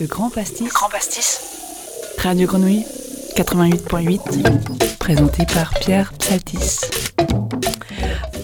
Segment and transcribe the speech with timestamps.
[0.00, 0.66] Le Grand Pastis.
[0.72, 1.40] Grand Pastis.
[2.16, 2.86] Radio Grenouille
[3.36, 4.96] 88.8.
[4.98, 6.80] Présenté par Pierre Psaltis.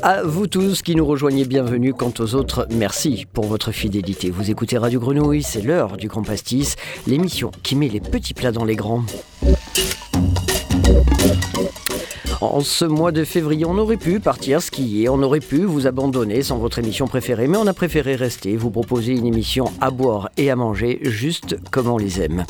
[0.02, 1.94] À vous tous qui nous rejoignez, bienvenue.
[1.94, 4.28] Quant aux autres, merci pour votre fidélité.
[4.28, 8.52] Vous écoutez Radio Grenouille, c'est l'heure du Grand Pastis, l'émission qui met les petits plats
[8.52, 9.04] dans les grands.
[12.52, 16.42] En ce mois de février, on aurait pu partir skier, on aurait pu vous abandonner
[16.42, 20.30] sans votre émission préférée, mais on a préféré rester, vous proposer une émission à boire
[20.36, 22.44] et à manger, juste comme on les aime.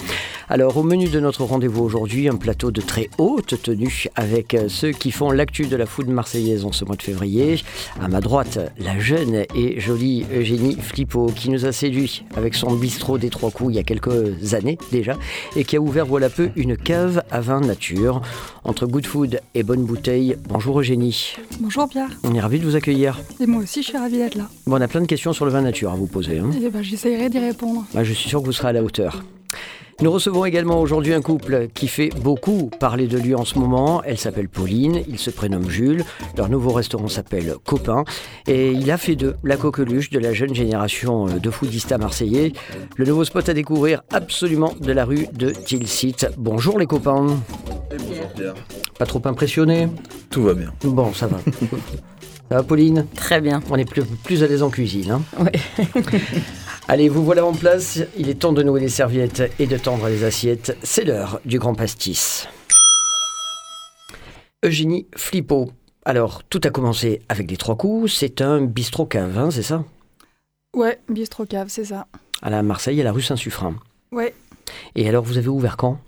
[0.49, 4.69] Alors, au menu de notre rendez-vous aujourd'hui, un plateau de très haute tenue avec euh,
[4.69, 7.61] ceux qui font l'actu de la food marseillaise en ce mois de février.
[8.01, 12.73] À ma droite, la jeune et jolie Eugénie Flippo qui nous a séduit avec son
[12.77, 15.17] bistrot des Trois Coups il y a quelques années déjà
[15.57, 18.23] et qui a ouvert voilà peu une cave à vin nature.
[18.63, 21.35] Entre good food et bonne bouteille, bonjour Eugénie.
[21.59, 22.11] Bonjour Pierre.
[22.23, 23.19] On est ravis de vous accueillir.
[23.41, 24.49] Et moi aussi, je suis ravie d'être là.
[24.69, 26.39] Bon, on a plein de questions sur le vin nature à vous poser.
[26.39, 26.51] Hein.
[26.63, 27.85] Et ben, j'essayerai d'y répondre.
[27.93, 29.25] Bah, je suis sûr que vous serez à la hauteur.
[30.03, 34.03] Nous recevons également aujourd'hui un couple qui fait beaucoup parler de lui en ce moment.
[34.05, 36.05] Elle s'appelle Pauline, il se prénomme Jules.
[36.37, 38.05] Leur nouveau restaurant s'appelle Copain.
[38.47, 42.53] Et il a fait d'eux la coqueluche de la jeune génération de foodistas marseillais.
[42.97, 46.27] Le nouveau spot à découvrir absolument de la rue de Tilsit.
[46.37, 47.39] Bonjour les copains.
[47.91, 48.55] bonjour Pierre.
[48.99, 49.89] Pas trop impressionné?
[50.29, 50.75] Tout va bien.
[50.85, 51.39] Bon, ça va.
[52.49, 53.61] ça va Pauline Très bien.
[53.71, 55.11] On est plus, plus à l'aise en cuisine.
[55.11, 55.85] Hein Oui.
[56.89, 57.99] Allez, vous voilà en place.
[58.17, 60.77] Il est temps de nouer les serviettes et de tendre les assiettes.
[60.83, 62.49] C'est l'heure du grand pastis.
[64.65, 65.71] Eugénie Flippo.
[66.05, 68.13] Alors, tout a commencé avec les trois coups.
[68.13, 69.85] C'est un bistrot cave, hein, c'est ça?
[70.77, 72.07] Ouais, bistrot cave, c'est ça.
[72.43, 73.75] À la Marseille, à la rue Saint-Suffren.
[74.13, 74.35] Ouais,
[74.95, 75.99] Et alors, vous avez ouvert quand?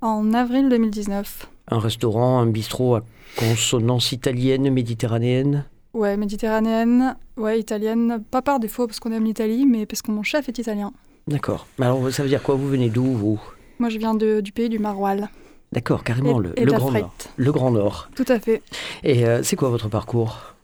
[0.00, 1.46] En avril 2019.
[1.70, 3.02] Un restaurant, un bistrot à
[3.36, 5.64] consonance italienne, méditerranéenne?
[5.94, 8.22] Ouais, méditerranéenne, ouais, italienne.
[8.30, 10.92] Pas par défaut parce qu'on aime l'Italie, mais parce que mon chef est italien.
[11.28, 11.66] D'accord.
[11.78, 12.56] Mais Alors, ça veut dire quoi?
[12.56, 13.40] Vous venez d'où, vous?
[13.78, 15.26] Moi, je viens de- du pays du Maroilles.
[15.72, 17.02] D'accord, carrément, Et- le, et Grand frite.
[17.02, 17.14] Nord.
[17.36, 18.08] Le Grand Nord.
[18.14, 18.62] Tout à fait.
[19.04, 20.54] Et euh, c'est quoi votre parcours?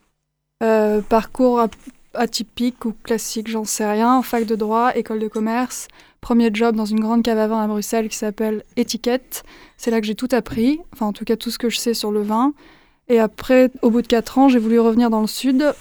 [0.63, 1.67] Euh, parcours
[2.15, 4.23] atypique ou classique, j'en sais rien.
[4.23, 5.89] Fac de droit, école de commerce.
[6.21, 9.43] Premier job dans une grande cave à vin à Bruxelles qui s'appelle Étiquette.
[9.79, 11.95] C'est là que j'ai tout appris, enfin en tout cas tout ce que je sais
[11.95, 12.53] sur le vin.
[13.11, 15.75] Et après, au bout de 4 ans, j'ai voulu revenir dans le sud.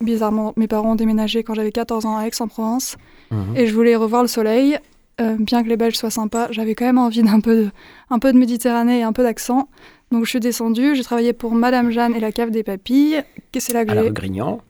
[0.00, 2.96] Bizarrement, mes parents ont déménagé quand j'avais 14 ans à Aix-en-Provence.
[3.30, 3.56] Mhm.
[3.56, 4.78] Et je voulais revoir le soleil.
[5.20, 7.70] Euh, bien que les Belges soient sympas, j'avais quand même envie d'un peu de,
[8.08, 9.68] un peu de Méditerranée et un peu d'accent.
[10.12, 13.24] Donc je suis descendue, j'ai travaillé pour Madame Jeanne et la cave des papilles.
[13.58, 14.60] C'est là que Grignan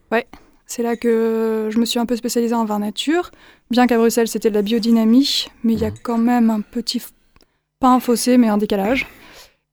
[0.65, 3.31] c'est là que je me suis un peu spécialisée en vin nature.
[3.71, 5.95] Bien qu'à Bruxelles, c'était de la biodynamie, mais il y a Mhm.
[6.03, 7.01] quand même un petit,
[7.79, 9.07] pas un fossé, mais un décalage.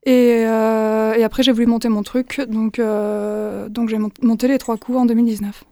[0.05, 4.47] Et, euh, et après, j'ai voulu monter mon truc, donc, euh, donc j'ai mont- monté
[4.47, 5.63] les trois coups en 2019.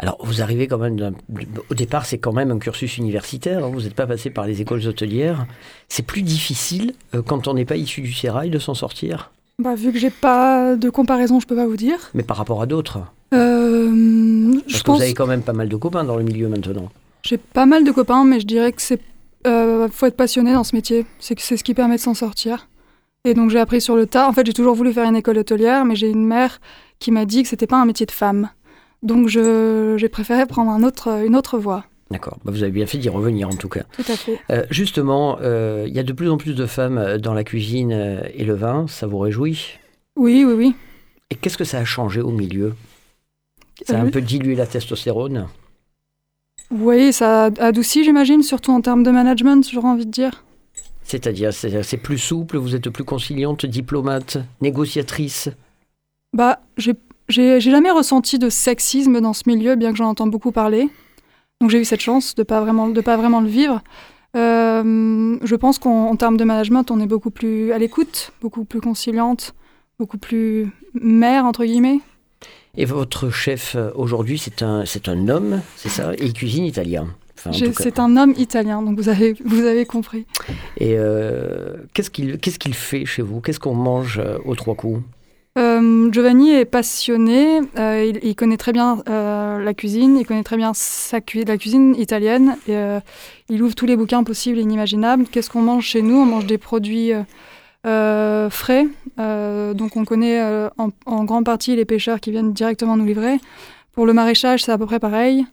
[0.00, 1.14] Alors, vous arrivez quand même.
[1.70, 3.64] Au départ, c'est quand même un cursus universitaire.
[3.64, 5.46] hein, Vous n'êtes pas passé par les écoles hôtelières.
[5.88, 9.30] C'est plus difficile euh, quand on n'est pas issu du sérail de s'en sortir,
[9.60, 12.10] Bah, vu que j'ai pas de comparaison, je peux pas vous dire.
[12.12, 12.98] mais par rapport à d'autres?
[13.32, 16.24] Euh, Parce je que pense vous avez quand même pas mal de copains dans le
[16.24, 16.90] milieu maintenant.
[17.22, 19.00] j'ai pas mal de copains, mais je dirais que c'est
[19.46, 21.04] euh, faut être passionné dans ce métier.
[21.18, 22.68] C'est ce qui permet de s'en sortir.
[23.26, 24.28] Et donc j'ai appris sur le tas.
[24.28, 26.60] En fait, j'ai toujours voulu faire une école hôtelière, mais j'ai une mère
[26.98, 28.50] qui m'a dit que c'était pas un métier de femme.
[29.02, 31.84] Donc j'ai préféré prendre un autre, une autre voie.
[32.10, 32.36] D'accord.
[32.44, 33.84] Bah, vous avez bien fait d'y revenir en tout cas.
[33.92, 34.38] Tout à fait.
[34.50, 37.44] Euh, justement, euh, il y a de plus en plus de femmes euh, dans la
[37.44, 37.92] cuisine
[38.34, 38.86] et le vin.
[38.88, 39.78] Ça vous réjouit?
[40.16, 40.74] Oui, oui, oui.
[41.30, 42.74] Et qu'est-ce que ça a changé au milieu?
[43.86, 45.48] Ça a un peu dilué la testostérone?
[46.70, 50.43] Oui, ça adoucit, j'imagine, surtout en termes de management, j'aurais envie de dire.
[51.04, 55.50] C'est-à-dire, c'est c'est plus souple, vous êtes plus conciliante, diplomate, négociatrice
[56.32, 56.60] Bah,
[57.28, 60.88] j'ai jamais ressenti de sexisme dans ce milieu, bien que j'en entends beaucoup parler.
[61.60, 63.82] Donc j'ai eu cette chance de pas vraiment de pas vraiment le vivre.
[64.36, 68.64] Euh, je pense qu'en en termes de management, on est beaucoup plus à l'écoute, beaucoup
[68.64, 69.54] plus conciliante,
[69.98, 72.00] beaucoup plus mère entre guillemets.
[72.76, 77.06] Et votre chef euh, aujourd'hui, c'est un, c'est un homme, c'est ça il cuisine italien.
[77.46, 77.72] Enfin.
[77.78, 80.26] C'est un homme italien, donc vous avez vous avez compris.
[80.78, 83.40] Et euh, qu'est-ce qu'il qu'est-ce qu'il fait chez vous?
[83.40, 85.00] Qu'est-ce qu'on mange euh, aux trois coups?
[85.56, 90.42] Euh, Giovanni est passionné, euh, il, il connaît très bien euh, la cuisine, il connaît
[90.42, 92.76] très bien sa cu- la cuisine italienne, et,
[93.48, 95.26] il ouvre tous les bouquins possibles et inimaginables.
[95.30, 96.16] Qu'est-ce qu'on mange chez nous?
[96.16, 97.12] On mange des produits
[97.84, 98.86] frais,
[99.16, 100.42] donc on connaît
[100.76, 103.36] en, en grande partie les pêcheurs qui viennent directement nous livrer.
[103.92, 105.46] Pour le maraîchage, c'est à peu près pareil.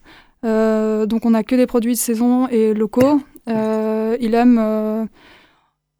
[0.44, 3.20] Euh, donc on n'a que des produits de saison et locaux.
[3.48, 4.58] Euh, il aime...
[4.60, 5.04] euh,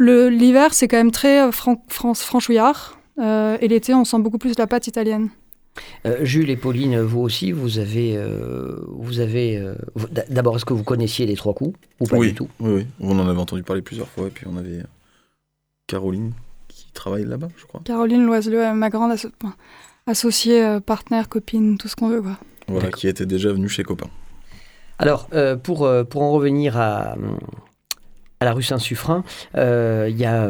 [0.00, 2.98] L'hiver, c'est quand même très fran- fran- franchouillard.
[3.18, 5.28] Euh, et l'été, on sent beaucoup plus la pâte italienne.
[6.06, 9.56] Euh, Jules et Pauline, vous aussi, vous avez, euh, vous avez.
[9.58, 9.74] euh,
[10.28, 12.48] D'abord, est-ce que vous connaissiez les trois coups ou pas oui, du tout?
[12.60, 12.86] oui, oui.
[13.00, 14.26] On en avait entendu parler plusieurs fois.
[14.26, 14.82] Et puis on avait
[15.86, 16.32] Caroline
[16.68, 17.80] qui travaille là-bas, je crois.
[17.84, 19.30] Caroline Loiseleux, ma grande asso-
[20.06, 22.22] associée, euh, partenaire, copine, tout ce qu'on veut.
[22.22, 22.38] Quoi.
[22.68, 24.08] Voilà, qui était déjà venue chez Copain.
[25.02, 27.16] Alors, euh, pour, euh, pour en revenir à,
[28.38, 29.24] à la rue Saint-Suffren,
[29.56, 30.48] euh, il y a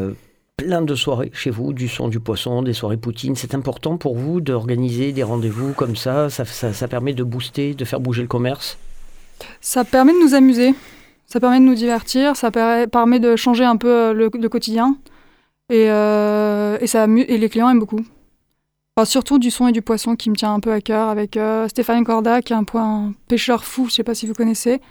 [0.58, 3.34] plein de soirées chez vous, du son, du poisson, des soirées poutine.
[3.34, 6.28] C'est important pour vous d'organiser des rendez-vous comme ça?
[6.28, 8.76] Ça, permet de booster, de faire bouger le commerce?
[9.62, 10.75] Ça permet de nous amuser,
[11.26, 14.96] ça permet de nous divertir, ça per- permet de changer un peu le, quotidien.
[15.70, 18.05] Et, ça et les clients aiment beaucoup.
[18.99, 21.39] Enfin, surtout du son et du poisson qui me tient un peu à cœur avec
[21.39, 24.35] euh, Stéphane Corda, qui est un, point, un pêcheur fou, je sais pas si vous
[24.35, 24.83] connaissez.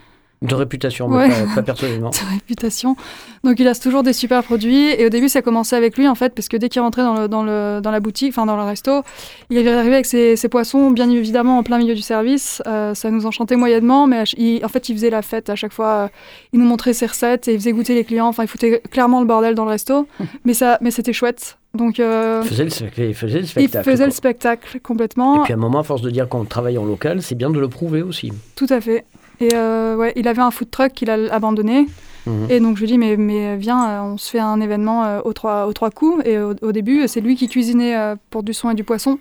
[0.42, 1.30] De réputation, mais Ouais.
[1.30, 2.09] pas, pas personnellement.
[2.09, 2.95] de réputation.
[3.44, 4.88] Donc il a toujours des super produits.
[4.88, 7.03] Et au début, ça a commencé avec lui, en fait, parce que dès qu'il rentrait
[7.03, 9.03] dans, le, dans, le, dans la boutique, enfin dans le resto,
[9.51, 12.63] il arrivé avec ses, ses poissons, bien évidemment, en plein milieu du service.
[12.65, 15.74] Euh, ça nous enchantait moyennement, mais il- en fait, il faisait la fête à chaque
[15.74, 16.09] fois.
[16.53, 18.30] il nous montrait ses recettes et il faisait goûter les clients.
[18.30, 20.07] Enfin, il foutait clairement le bordel dans le resto.
[20.44, 21.59] mais ça, mais c'était chouette.
[21.73, 23.89] Donc euh, Il faisait le, spec- il faisait le il spectacle.
[23.89, 24.15] faisait le quoi.
[24.18, 25.41] spectacle complètement.
[25.41, 27.50] Et puis à un moment, à force de dire qu'on travaille en local, c'est bien
[27.50, 28.31] de le prouver aussi.
[28.56, 29.06] Tout à fait.
[29.39, 31.88] Et euh, ouais, il avait un food truck qu'il a abandonné.
[32.27, 32.47] Mhm.
[32.50, 35.33] Et donc je lui dis mais, mais viens, euh, on se fait un événement aux,
[35.33, 36.21] trois, aux trois coups.
[36.25, 37.95] Et au, au début, c'est lui qui cuisinait
[38.29, 39.17] pour du son et du poisson.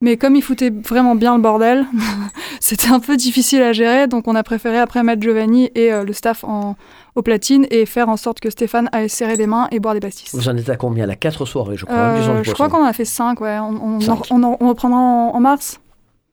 [0.00, 1.84] Mais comme il foutait vraiment bien le bordel,
[2.60, 4.06] c'était un peu difficile à gérer.
[4.06, 6.76] Donc on a préféré après mettre Giovanni et euh, le staff en,
[7.16, 10.00] au platine et faire en sorte que Stéphane aille serrer des mains et boire des
[10.00, 10.32] pastis.
[10.32, 12.86] Vous en êtes à combien La quatre soirées, je crois, Euh, je crois qu'on en
[12.86, 13.58] a fait 5, ouais.
[13.58, 14.20] On, on, Cinq.
[14.30, 15.80] on, en- on reprendra en, en mars.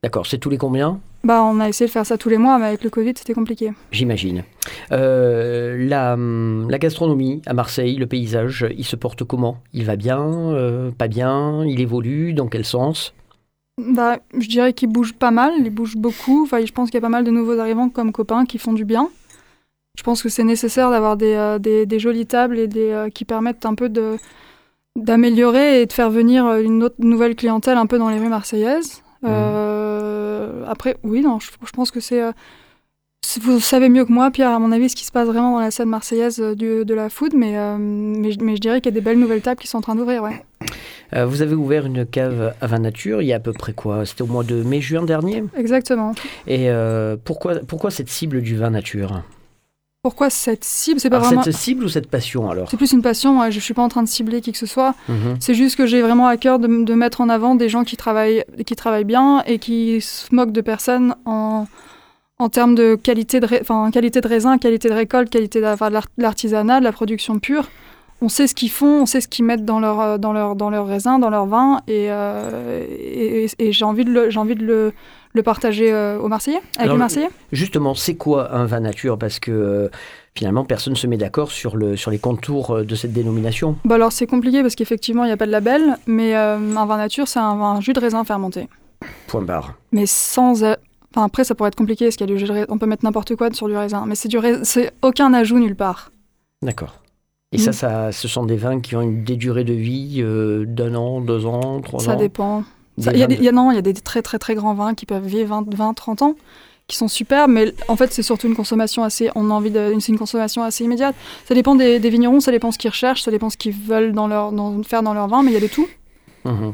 [0.03, 1.00] D'accord, c'est tous les combien?
[1.23, 3.33] Bah, on a essayé de faire ça tous les mois, mais avec le Covid, c'était
[3.33, 3.73] compliqué.
[3.91, 4.44] J'imagine.
[4.91, 9.57] Euh, la, hum, la gastronomie à Marseille, le paysage, il se porte comment?
[9.73, 11.65] Il va bien euh, Pas bien?
[11.65, 12.33] Il évolue?
[12.33, 13.15] Dans quel sens?
[13.77, 16.44] Bah, je dirais qu'il bouge pas mal, il bouge beaucoup.
[16.44, 18.72] Enfin, je pense qu'il y a pas mal de nouveaux arrivants comme copains qui font
[18.74, 19.10] du bien.
[19.98, 23.10] Je pense que c'est nécessaire d'avoir des, euh, des, des jolies tables et des, euh,
[23.10, 24.18] qui permettent un peu de
[24.98, 28.30] d'améliorer et de faire venir euh, une autre nouvelle clientèle un peu dans les rues
[28.30, 29.01] marseillaises.
[29.25, 32.31] Euh, après, oui, non, je, je pense que c'est-
[33.42, 35.60] vous savez mieux que moi, Pierre, à mon avis, ce qui se passe vraiment dans
[35.60, 38.81] la scène marseillaise euh, du- de la food, mais, euh, mais, je- mais je dirais
[38.81, 40.44] qu'il y a des belles nouvelles tables qui sont en train d'ouvrir, ouais.
[41.13, 43.74] Euh, Vous avez ouvert une cave à vin nature il y a à peu près
[43.74, 44.06] quoi?
[44.06, 45.44] C'était au mois de mai-juin dernier?
[45.57, 46.13] Exactement.
[46.48, 49.22] Et euh, pourquoi, pourquoi cette cible du vin nature?
[50.01, 51.00] Pourquoi cette cible?
[51.00, 51.44] C'est pas Alors, vraiment.
[51.44, 52.69] Cette cible ou cette passion alors?
[52.69, 54.68] C'est plus une passion, moi, je suis pas en train de cibler qui que ce
[54.68, 54.94] soit.
[55.10, 55.38] Mhm.
[55.39, 57.98] C'est juste que j'ai vraiment à cœur de, de mettre en avant des gens qui
[57.98, 61.66] travaillent, qui travaillent bien et qui se moquent de personne en,
[62.40, 65.90] en termes de qualité de, enfin, qualité de raisin, qualité de récolte, qualité de, enfin,
[66.18, 67.70] l'artisanat, de la production pure.
[68.22, 70.56] On sait ce qu'ils font, on sait ce qu'ils mettent dans leur, euh, dans leur,
[70.56, 72.86] dans leur raisin, dans leur vin, et, euh,
[73.60, 74.94] et, j'ai envie de le, j'ai envie de le,
[75.34, 77.30] le partager euh, aux Marseillais, avec Alors, les Marseillais.
[77.52, 79.18] Justement, c'est quoi un vin nature?
[79.18, 79.90] Parce que euh,
[80.34, 83.78] finalement, personne ne se met d'accord sur, le, sur les contours de cette dénomination.
[83.84, 86.86] Bah alors c'est compliqué parce qu'effectivement il n'y a pas de label, mais euh, un
[86.86, 88.70] vin nature c'est un, vin- un jus de raisin fermenté.
[89.28, 89.74] Point barre.
[89.92, 90.64] Mais sans.
[91.15, 92.77] Enfin après ça pourrait être compliqué parce qu'il y a du jus de raisin, on
[92.77, 95.75] peut mettre n'importe quoi sur du raisin, mais c'est du rais- c'est aucun ajout nulle
[95.75, 96.12] part.
[96.62, 96.95] D'accord.
[97.53, 97.73] Et ça, Mm.
[97.73, 101.21] ça, ce sont des vins qui ont une, des durées de vie euh, d'un an,
[101.21, 102.63] deux ans, trois ça ans dépend.
[102.97, 104.56] Ça- Il y, des- il y a, non, il y a des très très très
[104.56, 106.35] grands vins qui peuvent vivre 20, 20 30 ans,
[106.88, 109.94] qui sont super, mais en fait c'est surtout une consommation assez, on a envie de,
[110.00, 111.15] c'est une consommation assez immédiate.
[111.47, 114.12] Ça dépend des, des vignerons, ça dépend ce qu'ils recherchent, ça dépend ce qu'ils veulent
[114.12, 115.88] dans leur, dans- faire dans leur vin, mais il y a de tout.
[116.43, 116.74] Mhm.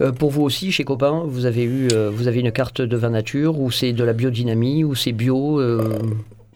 [0.00, 2.96] Euh, pour vous aussi, chez Copain, vous avez eu, euh, vous avez une carte de
[2.96, 5.98] vin nature ou c'est de la biodynamie ou c'est bio euh,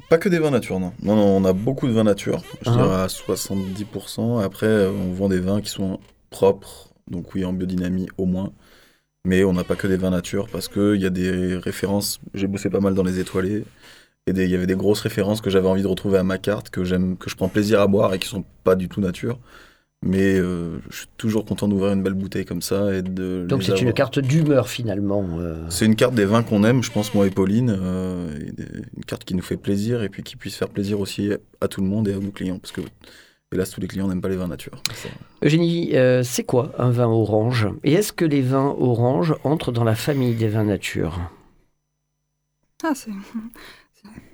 [0.09, 0.93] Pas que des vins nature, non.
[1.03, 2.43] Non, non, on a beaucoup de vins nature.
[2.63, 2.73] Je Ah.
[2.73, 4.39] dirais à 70%.
[4.41, 5.99] Après, on vend des vins qui sont
[6.31, 6.89] propres.
[7.11, 8.53] Donc oui, en biodynamie au moins.
[9.25, 12.21] Mais on n'a pas que des vins nature parce qu'il y a des références.
[12.35, 13.65] J'ai bossé pas mal dans les étoilés.
[14.27, 16.71] Et il y avait des grosses références que j'avais envie de retrouver à ma carte,
[16.71, 19.39] que j'aime, que je prends plaisir à boire et qui sont pas du tout nature.
[20.03, 23.45] Mais euh, je suis toujours content d'ouvrir une belle bouteille comme ça et de.
[23.47, 25.27] Donc c'est une carte d'humeur finalement.
[25.39, 25.57] euh.
[25.69, 27.77] C'est une carte des vins qu'on aime, je pense, moi et Pauline.
[27.79, 28.65] euh, et des-
[28.97, 31.31] une carte qui nous fait plaisir et puis qui puisse faire plaisir aussi
[31.61, 32.59] à tout le monde et à nos clients.
[32.59, 32.81] Parce que,
[33.53, 34.83] hélas, tous les clients n'aiment pas les vins nature.
[35.45, 37.69] Eugénie, euh, c'est quoi un vin orange?
[37.85, 41.21] Et est-ce que les vins oranges entrent dans la famille des vins nature?
[42.83, 43.11] Ah, c'est.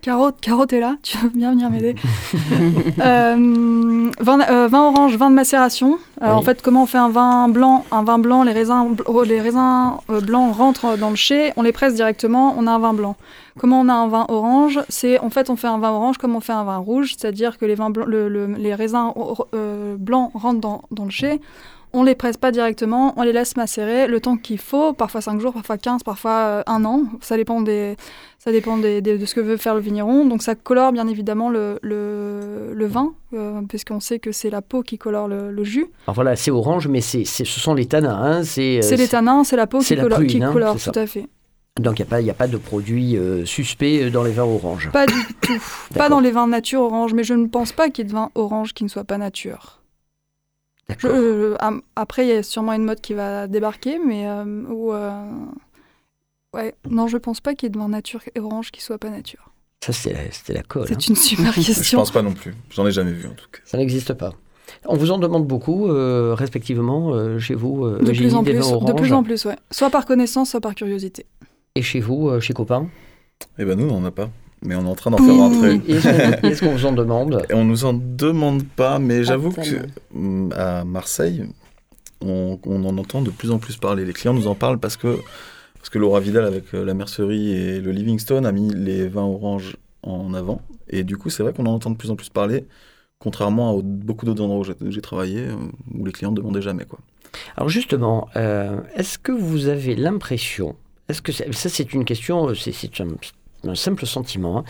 [0.02, 1.96] Caro, Caro, t'es là Tu veux bien venir m'aider
[3.00, 5.98] Euh, vin, euh, vin orange, vin de macération.
[6.20, 6.28] Oui.
[6.28, 9.40] En fait, comment on fait un vin blanc Un vin blanc, les raisins, oh, les
[9.40, 12.94] raisins euh, blancs rentrent dans le chai, on les presse directement, on a un vin
[12.94, 13.16] blanc.
[13.58, 16.36] Comment on a un vin orange C'est en fait, on fait un vin orange comme
[16.36, 19.48] on fait un vin rouge, c'est-à-dire que les, vins blancs- le- le- les raisins or-
[19.54, 21.40] euh, blancs rentrent dans, dans le chai.
[21.92, 25.40] On les presse pas directement, on les laisse macérer le temps qu'il faut, parfois 5
[25.40, 27.04] jours, parfois 15, parfois euh, un an.
[27.22, 27.96] Ça dépend, des,
[28.38, 30.26] ça dépend des- des- de ce que veut faire le vigneron.
[30.26, 34.60] Donc ça colore bien évidemment le, le, le vin, euh, puisqu'on sait que c'est la
[34.62, 35.86] peau qui colore le, le jus.
[36.06, 38.20] Alors voilà, c'est orange, mais c'est, c'est- ce sont les tanins.
[38.22, 40.52] hein, c'est, euh, c'est les tanins, c'est la peau c'est qui la colore, qui hein,
[40.52, 40.92] colore, c'est ça.
[40.92, 41.26] tout à fait.
[41.80, 44.90] Donc il n'y a, a pas de produits euh, suspects dans les vins oranges.
[44.92, 45.52] Pas du tout.
[45.94, 48.14] Pas dans les vins nature orange, mais je ne pense pas qu'il y ait de
[48.14, 49.75] vin orange qui ne soit pas nature.
[50.98, 51.56] Je- euh,
[51.96, 55.10] après, il y a sûrement une mode qui va débarquer, mais euh, où, euh,
[56.54, 58.98] ouais, non, je pense pas qu'il y ait de vin nature et orange qui soit
[58.98, 59.50] pas nature.
[59.84, 60.82] Ça, c'était la, c'était la colle.
[60.84, 60.86] hein.
[60.90, 61.98] C'est une super Je question.
[61.98, 62.54] pense pas non plus.
[62.70, 63.58] J'en ai jamais vu en tout cas.
[63.64, 64.32] Ça n'existe pas.
[64.84, 68.52] On vous en demande beaucoup, euh, respectivement, euh, chez vous, euh, De plus en des
[68.52, 69.56] plus, vins de plus en plus, ouais.
[69.70, 71.26] Soit par connaissance, soit par curiosité.
[71.76, 72.88] et chez vous, euh, chez Copain?
[73.58, 74.30] Eh ben nous, on n'en a pas.
[74.62, 75.80] Mais on est en train d'en faire rentrer.
[75.86, 77.44] Est-ce qu'on vous en demande?
[77.50, 79.60] Et on nous en demande pas, mais j'avoue que
[80.14, 81.44] hum, à Marseille,
[82.22, 84.04] on, on en entend de plus en plus parler.
[84.04, 85.18] Les clients nous en parlent parce que,
[85.76, 89.24] parce que Laura Vidal, avec euh, la mercerie et le Livingstone, a mis les vins
[89.24, 90.62] oranges en avant.
[90.88, 92.64] Et du coup, c'est vrai qu'on en entend de plus en plus parler,
[93.18, 95.54] contrairement à beaucoup d'autres endroits où j'ai- travaillé, euh,
[95.94, 96.84] où les clients ne demandaient jamais.
[96.84, 96.98] Quoi.
[97.56, 100.76] Alors justement, euh, est-ce que vous avez l'impression,
[101.08, 103.08] est-ce que ça c'est une question, c'est c'est un,
[103.68, 104.64] un simple sentiment, hein.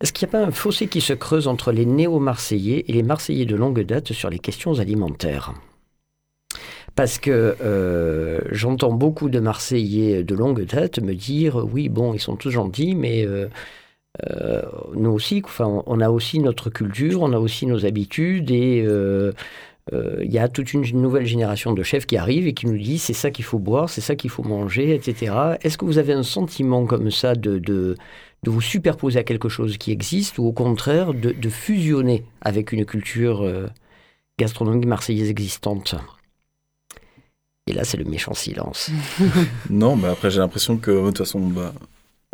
[0.00, 3.02] est-ce qu'il n'y a pas un fossé qui se creuse entre les néo-marseillais et les
[3.02, 5.52] marseillais de longue date sur les questions alimentaires?
[6.96, 12.18] Parce que euh, j'entends beaucoup de Marseillais de longue date me dire oui bon ils
[12.18, 13.48] sont tous gentils mais euh,
[14.28, 14.62] euh,
[14.94, 18.84] nous aussi enfin on- a aussi notre culture on a aussi nos habitudes et
[19.92, 22.98] il y a toute une nouvelle génération de chefs qui arrive et qui nous dit
[22.98, 25.32] c'est ça qu'il faut boire, c'est ça qu'il faut manger, etc.
[25.62, 27.94] Est-ce que vous avez un sentiment comme ça de,
[28.42, 32.72] de vous superposer à quelque chose qui existe ou au contraire de, de fusionner avec
[32.72, 33.66] une culture euh,
[34.38, 35.94] gastronomique marseillaise existante
[37.66, 38.90] Et là, c'est le méchant silence.
[39.70, 41.74] Non, mais après, j'ai l'impression que, de toute façon, bah,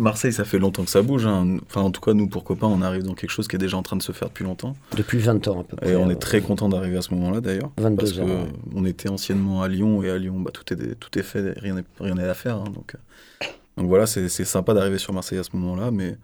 [0.01, 1.27] Marseille, ça fait longtemps que ça bouge.
[1.27, 1.57] hein.
[1.67, 3.77] Enfin, en tout cas, nous, pour copains, on arrive dans quelque chose qui est déjà
[3.77, 4.77] en train de se faire depuis longtemps.
[4.97, 5.91] Depuis 20 ans à peu près.
[5.91, 7.71] Et on euh, est très content d'arriver à ce moment-là d'ailleurs.
[7.79, 8.53] 22 parce que ans, ouais.
[8.75, 11.75] on était anciennement à Lyon et à Lyon, bah, tout, est, tout est fait, rien
[11.75, 12.57] n'est rien n'est à faire.
[12.59, 16.17] hein, donc, euh, donc voilà, c'est sympa d'arriver sur Marseille à ce moment-là, mais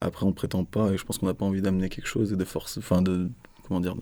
[0.00, 2.36] après on prétend pas et je pense qu'on n'a pas envie d'amener quelque chose et
[2.36, 3.28] de force, enfin de
[3.66, 3.94] comment dire,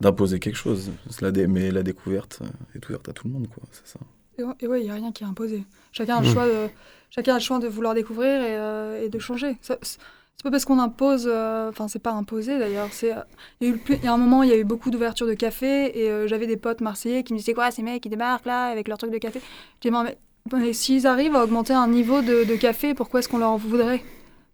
[0.00, 0.90] d'imposer quelque chose.
[1.10, 2.46] C'est La mais la découverte euh,
[2.76, 3.62] est ouverte à tout le monde, quoi.
[3.72, 4.00] C'est ça.
[4.38, 5.64] Et ouais- il n'y a rien qui est imposé.
[5.92, 6.32] Chacun a le Mm.
[6.32, 6.68] choix de,
[7.10, 9.56] chacun a le choix de vouloir découvrir et, euh, et de changer.
[9.60, 12.88] Ça- C'est pas parce qu'on impose, euh, enfin c'est pas imposé d'ailleurs.
[12.90, 13.20] C'est, euh,
[13.60, 16.10] il y y a un moment, il y a eu beaucoup d'ouverture de café et
[16.10, 18.88] euh, j'avais des potes marseillais qui me disaient quoi ces mecs qui débarquent là avec
[18.88, 19.40] leur truc de café.
[19.76, 20.16] Je dis mais,
[20.56, 23.56] mais s'ils arrivent à augmenter un niveau de, de café, pourquoi est-ce qu'on leur en
[23.56, 24.02] voudrait?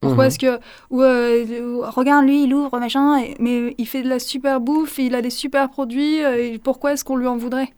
[0.00, 0.28] Pourquoi Mhm.
[0.28, 0.58] est-ce que
[0.90, 4.60] ou, euh, ou, regarde lui il ouvre machin et- mais il fait de la super
[4.60, 7.70] bouffe il a des super produits euh, et pourquoi est-ce qu'on lui en voudrait?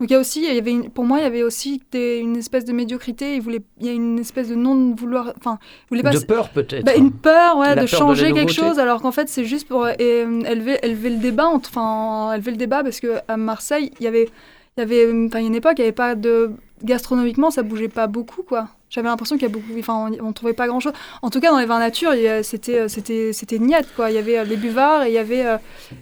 [0.00, 1.80] Donc il y a aussi il y avait une- pour moi il y avait aussi
[1.92, 5.32] des- une espèce de médiocrité il voulait il y a une espèce de non vouloir
[5.38, 6.84] enfin voulait pas De peur peut-être.
[6.84, 9.44] bah, une peur ouais, de peur de la changer quelque chose alors qu'en fait c'est
[9.44, 13.92] juste pour euh, élever, élever le débat enfin élever le débat parce que à Marseille
[14.00, 14.28] il y avait
[14.76, 16.50] il y avait enfin il y a une époque il y avait pas de
[16.84, 18.68] gastronomiquement ça bougeait pas beaucoup quoi.
[18.90, 20.92] J'avais l'impression qu'il y a beaucoup enfin on, on trouvait pas grand chose
[21.22, 24.10] en tout cas dans les vins nature a- c'était euh, c'était c'était niette quoi.
[24.10, 25.56] Il y avait euh, les buvards et il y avait euh,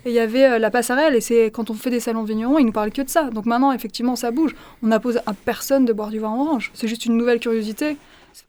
[0.04, 1.14] et il y avait euh, la passerelle.
[1.16, 3.30] Et c'est quand on fait des salons de vignerons ils nous parlent que de ça.
[3.30, 4.54] Donc maintenant effectivement ça bouge.
[4.82, 6.70] On n'impose à personne de boire du vin orange.
[6.74, 7.96] C'est juste une nouvelle curiosité.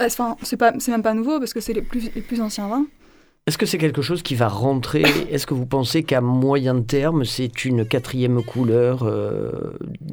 [0.01, 2.67] Enfin, c'est pas, c'est même pas nouveau parce que c'est les plus, les plus anciens
[2.67, 2.85] vins.
[3.47, 5.03] Est-ce que c'est quelque chose qui va rentrer?
[5.31, 9.49] Est-ce que vous pensez qu'à moyen terme, c'est une quatrième couleur euh,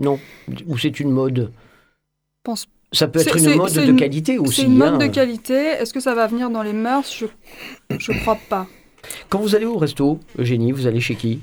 [0.01, 0.21] Non?
[0.69, 1.51] Ou c'est une mode?
[2.45, 4.61] Pense- Ça peut être une mode de une- qualité aussi.
[4.61, 4.99] C'est une mode hein.
[4.99, 5.55] de qualité.
[5.55, 7.13] Est-ce que ça va venir dans les mœurs?
[7.19, 7.27] Je,
[7.99, 8.67] je crois pas.
[9.29, 11.41] Quand vous allez au resto, Eugénie, vous allez chez qui?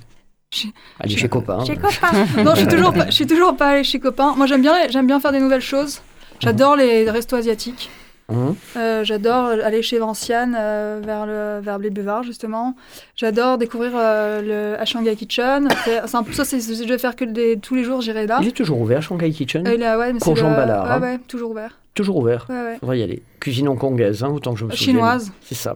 [0.54, 1.64] Chez- Allez chez copain.
[1.66, 2.26] Chez copain.
[2.44, 4.34] non, je suis toujours pas, je suis toujours pas allée chez copain.
[4.38, 6.02] Moi, j'aime bien, j'aime bien faire des nouvelles choses.
[6.40, 7.90] J'adore les restos asiatiques.
[8.32, 8.56] Hum.
[8.78, 12.76] Euh, j'adore aller chez Vinciane euh, vers le vers les Buvards justement.
[13.16, 15.68] J'adore découvrir euh, le à Shanghai Kitchen.
[15.86, 18.40] C'est, un peu- ça, c'est, je vais faire que des, tous les jours, j'irai là.
[18.42, 20.86] Il est toujours ouvert, Shanghai Kitchen Euh, il a- ouais, mais c'est Courgeon le- Ballard,
[20.86, 21.02] Ouais, hein.
[21.02, 21.78] ouais, toujours ouvert.
[21.94, 22.46] Toujours ouvert.
[22.50, 22.78] Ouais, ouais.
[22.82, 23.22] On va y aller.
[23.40, 24.96] Cuisine hongkongaise, hein, autant que je me souvienne.
[24.96, 25.32] Chinoise.
[25.42, 25.76] C'est ça.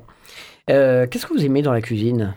[0.68, 2.34] Qu'est-ce que vous aimez dans la cuisine?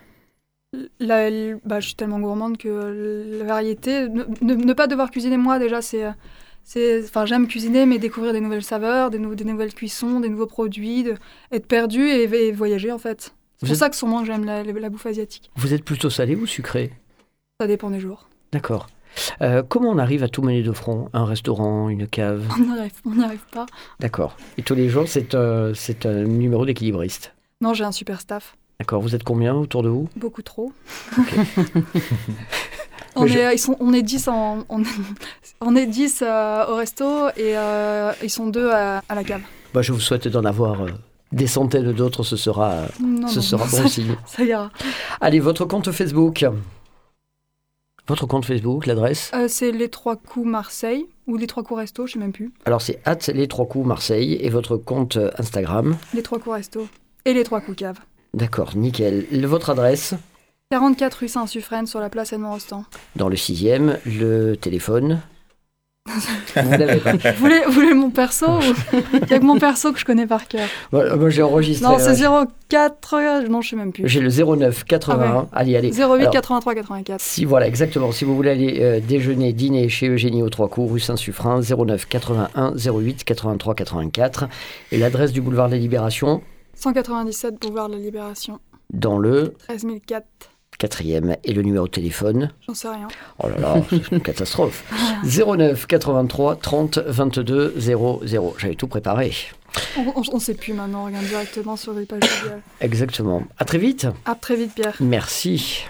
[1.01, 1.31] La-
[1.65, 5.59] bah, je suis tellement gourmande que la variété, ne, ne- ne pas devoir cuisiner moi
[5.59, 6.05] déjà, c'est,
[7.05, 10.47] enfin j'aime cuisiner, mais découvrir des nouvelles saveurs, des, nou- des nouvelles cuissons, des nouveaux
[10.47, 11.15] produits, de,
[11.53, 13.35] être perdu et, et voyager en fait.
[13.57, 15.51] C'est pour êtes- ça que sûrement j'aime la, la bouffe asiatique.
[15.57, 16.93] Vous êtes plutôt salé ou sucré?
[17.61, 18.29] Ça dépend des jours.
[18.53, 18.87] D'accord.
[19.41, 21.09] Euh, comment on arrive à tout mener de front?
[21.13, 22.47] Un restaurant, une cave?
[22.57, 22.93] On n'y arrive,
[23.25, 23.67] arrive pas.
[23.99, 24.37] D'accord.
[24.59, 27.35] Et tous les jours, c'est euh, c'est un numéro d'équilibriste?
[27.61, 29.01] Non, j'ai un super staff, D'accord.
[29.03, 30.09] Vous êtes combien autour de vous?
[30.15, 30.73] Beaucoup trop.
[33.19, 34.83] On Mais je- est, ils sont, on est 10, en, on,
[35.61, 39.43] on est 10 euh, au resto et euh, ils sont deux à, à la cave.
[39.75, 40.91] Bah, je vous souhaite d'en avoir euh,
[41.33, 44.17] des centaines d'autres, ce sera, euh, Non, ce non, sera non, bon ça, signe.
[44.27, 44.71] ça ira.
[45.21, 46.45] Allez, votre compte Facebook.
[48.07, 52.07] Votre compte Facebook, l'adresse Euh, c'est les trois coups Marseille ou les trois coups resto,
[52.07, 52.51] je sais même plus.
[52.65, 55.97] Alors c'est at les trois coups Marseille et votre compte euh, Instagram.
[56.15, 56.89] Les trois coups resto
[57.27, 57.99] et les trois coups cave.
[58.33, 59.27] D'accord, nickel.
[59.31, 60.15] Le- votre adresse
[60.79, 62.85] 44 rue Saint-Suffren sur la place Edmond Rostand.
[63.17, 65.23] dans le sixième, le téléphone.
[66.07, 67.13] Vous l'avez pas.
[67.33, 68.61] Vous voulez, vous voulez mon perso ou-
[69.15, 70.67] Il n'y a que mon perso que je connais par cœur.
[70.93, 71.87] Moi j'ai enregistré.
[71.89, 73.15] Non, c'est euh, 04.
[73.15, 74.07] euh, Non, je sais même plus.
[74.09, 75.49] J'ai le 09 81.
[75.53, 75.91] Allez, allez.
[75.91, 77.21] 08 Alors, 83 84.
[77.21, 78.13] Si voilà, exactement.
[78.13, 82.07] Si vous voulez aller euh, déjeuner, dîner chez Eugénie aux Trois Cours, rue Saint-Suffren, 09
[82.07, 84.49] 81 08 83 84.
[84.93, 86.43] Et l'adresse du boulevard de la Libération,
[86.75, 88.61] 197 boulevard de la Libération.
[88.93, 89.55] dans le?
[89.67, 90.25] 13 004.
[90.79, 91.37] Quatrième.
[91.45, 93.09] Et le numéro de téléphone, J'en sais rien.
[93.43, 94.85] oh là là, c'est une catastrophe.
[95.25, 98.23] 09 83 30 22 00.
[98.59, 99.33] J'avais tout préparé.
[99.99, 102.63] On, on sait plus maintenant, on regarde directement sur les pages Google.
[102.81, 103.43] Exactement.
[103.59, 104.07] À très vite.
[104.25, 104.95] À très vite, Pierre.
[105.01, 105.83] Merci.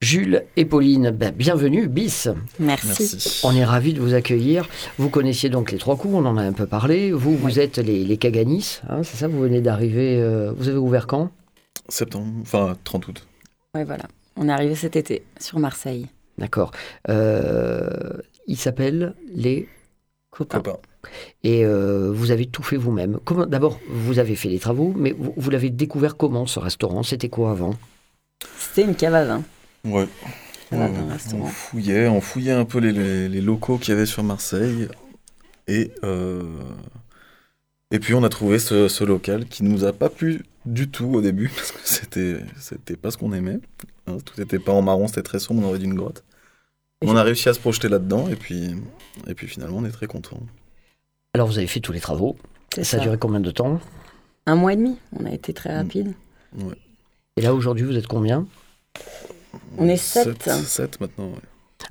[0.00, 2.28] Jules et Pauline, ben, bienvenue, bis.
[2.60, 2.86] Merci.
[2.88, 3.40] Merci.
[3.42, 4.68] On est ravis de vous accueillir.
[4.96, 7.10] Vous connaissiez donc les trois coups, on en a un peu parlé.
[7.10, 10.18] Vous, vous êtes les, les Kaganis, hein, c'est ça Vous venez d'arriver.
[10.20, 11.30] euh, vous avez ouvert quand?
[11.88, 13.26] Septembre, enfin 30 août.
[13.74, 14.04] Ouais, voilà.
[14.36, 16.06] On est arrivé cet été sur Marseille.
[16.38, 16.70] D'accord.
[17.08, 17.88] Euh,
[18.46, 19.68] ils s'appellent les.
[20.30, 20.58] Copain.
[20.60, 20.78] Copain.
[21.42, 23.18] Et euh, vous avez tout fait vous-même.
[23.24, 27.02] Comment D'abord, vous avez fait les travaux, mais vous, vous l'avez découvert comment ce restaurant?
[27.02, 27.74] C'était quoi avant?
[28.58, 29.42] C'était une cave à vin.
[29.84, 30.06] Ouais.
[30.70, 31.46] On restaurant.
[31.46, 34.86] fouillait, on fouillait un peu les, les- les locaux qu'il y avait sur Marseille.
[35.66, 36.42] Et, euh,
[37.90, 40.42] et puis on a trouvé ce, ce local qui nous a pas plu
[40.72, 43.58] du tout au début, parce que c'était, c'était pas ce qu'on aimait.
[44.06, 44.18] hein.
[44.24, 46.24] tout était pas en marron, c'était très sombre, on aurait d'une grotte.
[47.04, 48.74] On a réussi à se projeter là-dedans, et puis,
[49.26, 50.40] et puis finalement on est très content.
[51.34, 52.36] Alors, vous avez fait tous les travaux.
[52.74, 52.96] Ça ça.
[52.96, 53.78] a duré combien de temps?
[54.46, 54.96] Un mois et demi.
[55.12, 56.14] On a été très rapide.
[57.36, 58.46] Et là, aujourd'hui, vous êtes combien?
[59.76, 60.42] On est sept.
[60.50, 61.42] 7 maintenant, ouais.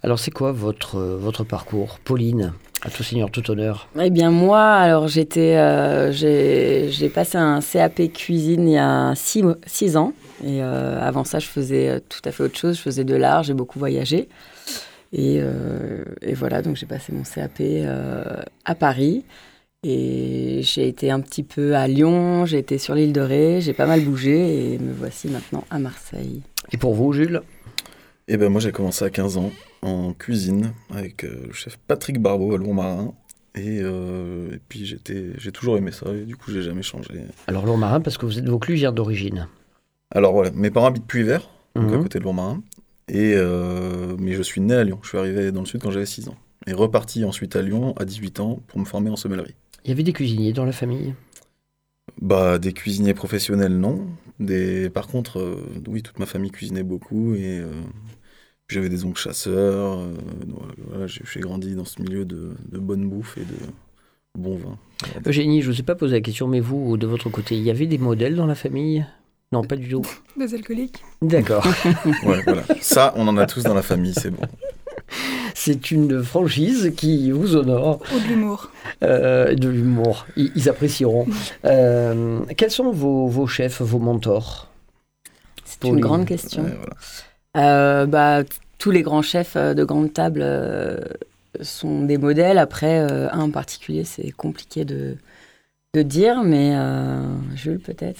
[0.03, 1.99] Alors, c'est quoi votre, votre parcours?
[2.03, 2.53] Pauline,
[2.87, 3.87] à tout seigneur, tout honneur.
[4.01, 9.43] Eh bien, moi, alors j'étais, euh, j'ai, passé un CAP cuisine il y a six,
[9.43, 10.13] mo- six ans.
[10.43, 12.77] Et euh, avant ça, je faisais euh, tout à fait autre chose.
[12.77, 14.29] Je faisais de l'art, j'ai beaucoup voyagé.
[15.13, 17.61] Et, euh, et voilà, donc j'ai passé mon CAP
[18.65, 19.25] à Paris.
[19.83, 23.73] Et j'ai été un petit peu à Lyon, j'ai été sur l'île de Ré, j'ai
[23.73, 26.41] pas mal bougé et me voici maintenant à Marseille.
[26.71, 27.41] Et pour vous, Jules?
[28.27, 32.19] Et ben moi j'ai commencé à 15 ans en cuisine avec euh, le chef Patrick
[32.21, 33.13] Barbeau à Lourmarin.
[33.55, 37.21] Et, euh, et puis j'étais, j'ai toujours aimé ça et du coup j'ai jamais changé.
[37.47, 39.47] Alors, Lourmarin, parce que vous êtes vauclusien d'origine.
[40.13, 42.03] Alors voilà, mes parents habitent Puy-Vert, donc à Mhm.
[42.03, 42.61] côté de Lourmarin.
[43.07, 44.99] Et euh, mais je suis né à Lyon.
[45.01, 46.35] Je suis arrivé dans le sud quand j'avais 6 ans.
[46.67, 49.55] Et reparti ensuite à Lyon à 18 ans pour me former en sommellerie.
[49.85, 51.15] Il y avait des cuisiniers dans la famille?
[52.21, 54.05] Bah des cuisiniers professionnels non.
[54.39, 57.71] Des par contre euh, oui toute ma famille cuisinait beaucoup et euh,
[58.69, 59.99] j'avais des oncles chasseurs.
[59.99, 60.13] euh,
[60.89, 63.55] voilà, j'ai j'ai grandi dans ce milieu de, de bonne bouffe et de
[64.37, 64.77] bon vin.
[65.25, 67.63] Eugénie, je ne vous ai pas posé la question, mais vous, de votre côté, il
[67.63, 69.05] y avait des modèles dans la famille?
[69.53, 70.01] Non, pas du tout.
[70.37, 71.01] Des alcooliques.
[71.21, 71.65] D'accord.
[72.25, 72.63] Ouais voilà.
[72.81, 74.41] Ça on en a tous dans la famille c'est bon.
[75.55, 78.69] C'est une franchise qui vous honore, Ou de l'humour.
[79.03, 80.27] euh, de l'humour.
[80.35, 81.25] Ils, ils apprécieront.
[81.65, 84.69] Euh, quels sont vos, vos chefs, vos mentors?
[85.63, 85.95] C'est Pauline.
[85.95, 86.63] une grande question.
[86.63, 86.93] Ouais, voilà.
[87.57, 88.43] Euh, bah,
[88.77, 90.99] tous les grands chefs euh, de grande table euh,
[91.61, 92.57] sont des modèles.
[92.57, 95.17] Après, un en particulier, c'est compliqué de,
[95.95, 96.75] de dire, mais
[97.55, 98.19] Jules, peut-être?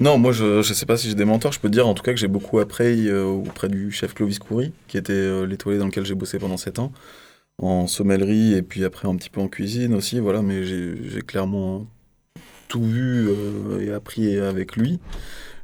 [0.00, 2.02] Non, moi je ne sais pas si j'ai des mentors, je peux dire en tout
[2.02, 5.86] cas que j'ai beaucoup appris auprès du chef Clovis Coury, qui était euh, l'étoilé dans
[5.86, 6.92] lequel j'ai bossé pendant 7 ans,
[7.58, 11.86] en sommellerie et puis après un petit peu en cuisine aussi, voilà, mais j'ai clairement
[12.68, 13.28] tout vu
[13.80, 14.98] et appris avec lui.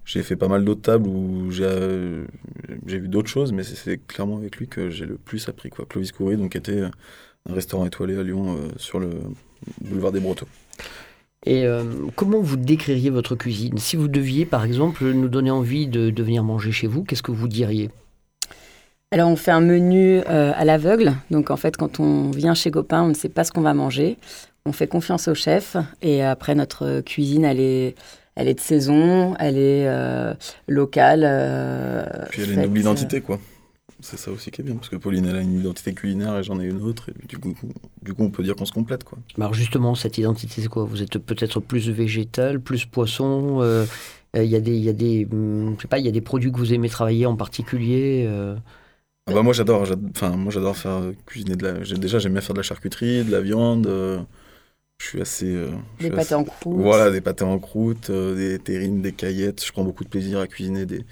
[0.08, 2.24] J'ai fait pas mal d'autres tables où j'ai euh,
[2.86, 5.68] vu d'autres choses, mais c'est- clairement avec lui que j'ai le plus appris.
[5.68, 5.84] Quoi.
[5.86, 9.10] Clovis Coury, donc, était un restaurant étoilé à Lyon euh, sur le
[9.82, 10.48] boulevard des Brotteaux.
[11.44, 11.84] Et euh,
[12.16, 13.76] comment vous décririez votre cuisine?
[13.76, 17.22] Si vous deviez, par exemple, nous donner envie de, de venir manger chez vous, qu'est-ce
[17.22, 17.90] que vous diriez?
[19.10, 21.16] Alors, on fait un menu euh, à l'aveugle.
[21.30, 23.74] Donc, en fait, quand on vient chez Copain, on ne sait pas ce qu'on va
[23.74, 24.16] manger.
[24.64, 25.76] On fait confiance au chef.
[26.00, 27.94] Et après, notre cuisine, elle est,
[28.38, 30.34] elle est de saison, elle est euh,
[30.68, 31.22] locale.
[31.26, 33.38] euh, Puis elle a une double euh, identité, quoi.
[34.00, 36.44] C'est ça aussi qui est bien, parce que Pauline, elle a une identité culinaire et
[36.44, 37.54] j'en ai une autre, et du coup,
[38.02, 39.18] du coup on peut dire qu'on se complète, quoi.
[39.36, 40.84] Alors justement, cette identité, c'est quoi?
[40.84, 43.86] Vous êtes peut-être plus végétal, plus poisson euh,
[44.36, 46.08] Euh, Il y a des, il y a des, hum, je sais pas, il y
[46.08, 48.24] a des produits que vous aimez travailler en particulier.
[48.28, 48.56] euh,
[49.26, 51.72] Ah bah moi j'adore, j'ad- enfin moi j'adore faire cuisiner de la.
[51.96, 53.86] Déjà j'aime bien faire de la charcuterie, de la viande.
[55.00, 55.46] Je suis assez.
[55.46, 56.76] euh, je Des suis pâtés assez- en croûte.
[56.80, 59.64] Voilà, des pâtés en croûte, euh, des terrines, des caillettes.
[59.64, 61.04] Je prends beaucoup de plaisir à cuisiner des,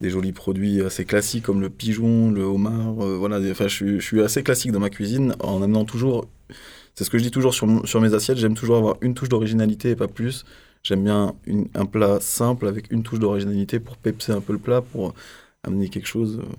[0.00, 3.04] des jolis produits assez classiques comme le pigeon, le homard.
[3.04, 5.84] euh, voilà, des- enfin je suis, je suis assez classique dans ma cuisine en amenant
[5.84, 6.26] toujours.
[6.94, 8.38] C'est ce que je dis toujours sur, mon- sur mes assiettes.
[8.38, 10.44] J'aime toujours avoir une touche d'originalité et pas plus.
[10.82, 14.58] J'aime bien une- un plat simple avec une touche d'originalité pour pepser un peu le
[14.58, 15.14] plat, pour
[15.64, 16.40] amener quelque chose.
[16.42, 16.52] euh.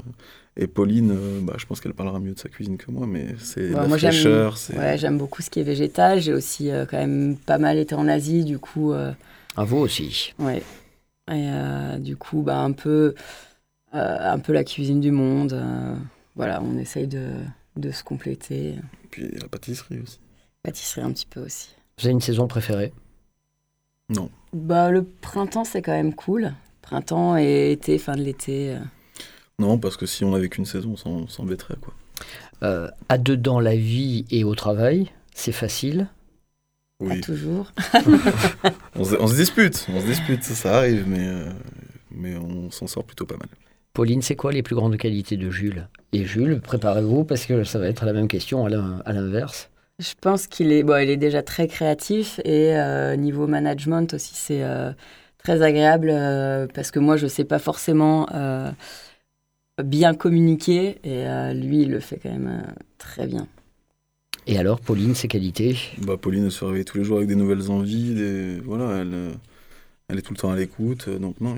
[0.55, 3.35] Et Pauline, euh, bah, je pense qu'elle parlera mieux de sa cuisine que moi, mais
[3.39, 4.57] c'est Ouais, la moi, j'aime- fraîcheur.
[4.57, 6.19] c'est- Ouais, j'aime beaucoup ce qui est végétal.
[6.21, 9.11] J'ai aussi euh, quand même pas mal été en Asie, du coup, euh,
[9.55, 10.33] À vous aussi.
[10.39, 10.61] ouais.
[11.29, 13.15] Et euh, du coup, bah, un peu,
[13.95, 15.53] euh, un peu la cuisine du monde.
[15.53, 15.95] euh,
[16.35, 17.29] voilà, on essaye de,
[17.77, 18.75] de se compléter.
[19.11, 20.19] Puis la pâtisserie aussi.
[20.63, 21.69] Pâtisserie un petit peu aussi.
[21.99, 22.91] Vous avez une saison préférée?
[24.09, 24.29] Non.
[24.53, 26.53] Bah, le printemps, c'est quand même cool.
[26.83, 28.71] Printemps et été, fin de l'été.
[28.75, 28.79] euh,
[29.57, 31.77] Non, parce que si on avait qu'une saison, on s'embêterait.
[31.81, 31.93] quoi.
[32.61, 36.07] euh, À deux dans la vie et au travail, c'est facile.
[36.99, 37.21] Pas Oui.
[37.21, 37.71] toujours.
[38.95, 41.49] On se, on se dispute, on se dispute, ça, ça arrive, mais, euh,
[42.11, 43.47] mais on s'en sort plutôt pas mal.
[43.93, 45.87] Pauline, c'est quoi les plus grandes qualités de Jules?
[46.13, 49.69] Et Jules, préparez-vous parce que ça va être la même question à l'in- à l'inverse.
[49.99, 54.33] Je pense qu'il est, bon, il est déjà très créatif et euh, niveau management aussi,
[54.35, 54.91] c'est euh,
[55.43, 58.71] très agréable euh, parce que moi, je ne sais pas forcément euh,
[59.83, 63.47] bien communiquer et euh, lui, il le fait quand même euh, très bien.
[64.47, 65.77] Et alors, Pauline, ses qualités?
[66.01, 69.31] Bah, Pauline, se réveille tous les jours avec des nouvelles envies, des, voilà, elle,
[70.09, 71.09] elle est tout le temps à l'écoute.
[71.09, 71.55] Donc non,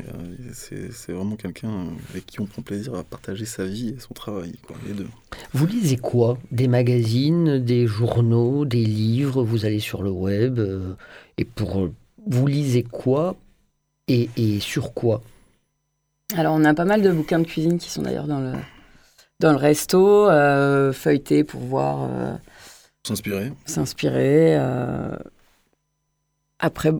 [0.53, 4.13] c'est c'est vraiment quelqu'un avec qui on prend plaisir à partager sa vie et son
[4.13, 5.07] travail, quoi, les deux.
[5.53, 6.37] Vous lisez quoi?
[6.51, 9.43] Des magazines, des journaux, des livres?
[9.43, 10.93] Vous allez sur le web euh,
[11.39, 11.89] Et pour
[12.27, 13.35] vous lisez quoi
[14.07, 15.21] et, et sur quoi
[16.35, 18.53] Alors, on a pas mal de bouquins de cuisine qui sont d'ailleurs dans le,
[19.39, 22.33] dans le resto, euh, feuilletés pour voir, euh,
[23.07, 23.51] S'inspirer.
[23.65, 24.55] s'inspirer.
[24.57, 25.15] euh.
[26.59, 26.91] Après,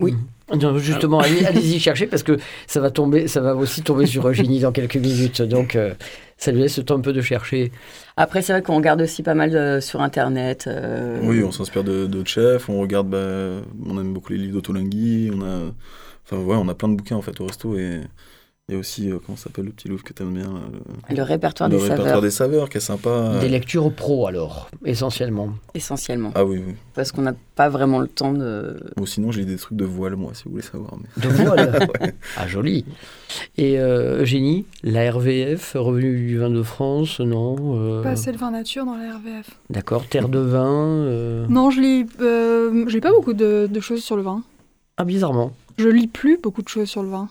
[0.00, 0.12] Oui.
[0.12, 0.58] Mhm.
[0.60, 2.36] Non, justement, allez- allez-y chercher parce que
[2.66, 5.40] ça va tomber, ça va aussi tomber sur Eugénie dans quelques minutes.
[5.40, 5.94] Donc, euh,
[6.36, 7.72] ça lui laisse le temps un peu de chercher.
[8.16, 10.64] après c'est vrai qu'on regarde aussi pas mal sur Internet.
[10.66, 14.54] euh, Oui, on s'inspire de d'autres chefs, on regarde, bah, on aime beaucoup les livres
[14.54, 15.72] d'Otolenghi, on a,
[16.24, 18.00] enfin ouais, on a plein de bouquins en fait au resto et
[18.70, 20.60] il y a aussi, euh, comment ça s'appelle le petit livre que t'aimes bien, là,
[21.10, 23.34] le, Le répertoire le des répertoire saveurs, des saveurs qui est sympa.
[23.38, 25.50] Des lectures pro alors, essentiellement.
[25.74, 26.32] essentiellement.
[26.34, 26.74] Ah oui, oui.
[26.94, 28.80] Parce qu'on n'a pas vraiment le temps de...
[28.96, 30.94] Bon, sinon j'ai des trucs de voile moi, si vous voulez savoir.
[30.96, 31.22] Mais...
[31.22, 31.88] De voile.
[32.38, 32.86] Ah, joli.
[33.58, 38.38] Et euh, Eugénie, la RVF, Revenu du vin de France, non euh, Pas assez le
[38.38, 39.50] vin nature dans la RVF.
[39.68, 41.04] D'accord, Terre de vin.
[41.04, 44.42] euh, Non, je lis, euh, je lis pas beaucoup de, de choses sur le vin.
[44.96, 45.52] Ah, bizarrement.
[45.78, 47.28] Je lis plus beaucoup de choses sur le vin.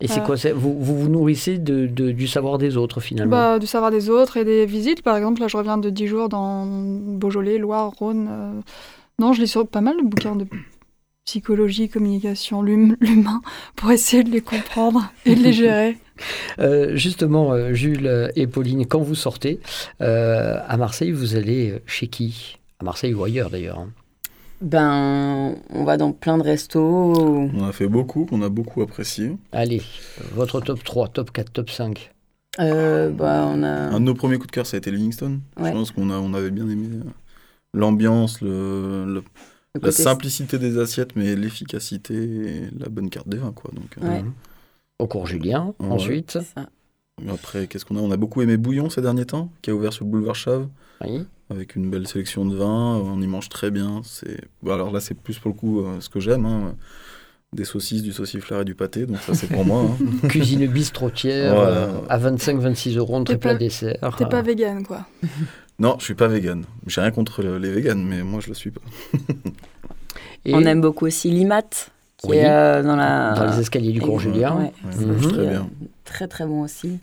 [0.00, 0.24] Et c'est Ah.
[0.26, 3.30] quoi vous, vous vous nourrissez de, de- du savoir des autres finalement?
[3.30, 5.02] Bah, du savoir des autres et des visites.
[5.02, 8.28] Par exemple, là, je reviens de 10 jours dans Beaujolais, Loire, Rhône.
[8.30, 8.60] euh.
[9.20, 10.46] Non, je lis sur pas mal de bouquins de
[11.24, 13.40] psychologie, communication, l'hum- l'humain,
[13.76, 15.96] pour essayer de les comprendre et de les gérer.
[16.60, 19.58] Euh, Justement, euh, Jules et Pauline, quand vous sortez
[20.00, 22.58] euh, à Marseille, vous allez chez qui?
[22.78, 23.80] À Marseille ou ailleurs d'ailleurs.
[23.80, 23.88] hein.
[24.60, 26.80] Ben, on va dans plein de restos.
[27.54, 29.36] On a fait beaucoup, qu'on a beaucoup apprécié.
[29.52, 29.82] Allez,
[30.32, 32.10] votre top 3, top 4, top 5.
[32.60, 33.68] Euh, bah, on a...
[33.68, 35.40] Un de nos premiers coups de cœur, ça a été Livingstone.
[35.58, 35.68] Ouais.
[35.70, 36.88] Je pense qu'on a, on avait bien aimé
[37.74, 39.24] l'ambiance, le, le-
[39.74, 43.50] le la simplicité des assiettes, mais l'efficacité et la bonne carte des vins.
[43.52, 43.72] Quoi.
[43.74, 44.22] Donc, euh, Ouais.
[44.22, 44.32] Mhm.
[45.00, 45.88] Au cours Julien, Ouais.
[45.88, 46.38] ensuite.
[47.28, 48.00] Après, qu'est-ce qu'on a?
[48.00, 50.68] On a beaucoup aimé Bouillon ces derniers temps, qui a ouvert sur le boulevard Chave,
[51.02, 51.26] Oui.
[51.50, 52.96] avec une belle sélection de vins.
[53.04, 54.00] On y mange très bien.
[54.04, 54.40] C'est...
[54.62, 56.46] bon, alors là, c'est plus pour le coup euh, ce que j'aime.
[56.46, 56.74] hein.
[57.52, 59.06] Des saucisses, du sauciflard et du pâté.
[59.06, 59.82] Donc ça, c'est pour moi.
[59.82, 60.28] hein.
[60.28, 61.70] Cuisine bistrotière Voilà.
[61.76, 64.14] euh, à 25-26 euros, très plat pas- dessert.
[64.18, 65.06] T'es pas vegan, quoi.
[65.80, 66.64] Non, je suis pas vegan.
[66.86, 68.80] J'ai rien contre le- les véganes, mais moi, je le suis pas.
[70.44, 71.62] Et On aime beaucoup aussi l'IMAT,
[72.18, 72.36] qui Oui.
[72.36, 73.32] est euh, dans la...
[73.34, 74.20] dans les escaliers du cours.
[74.20, 74.56] Julien.
[74.56, 75.16] Ouais, Mhm.
[75.16, 75.70] aussi, Très euh, bien.
[76.04, 76.98] Très très bon aussi.